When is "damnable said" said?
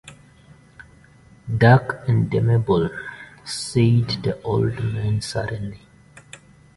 2.31-4.07